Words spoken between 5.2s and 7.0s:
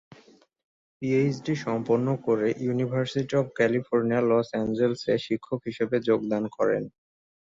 শিক্ষক হিসেবে যোগদান করেন।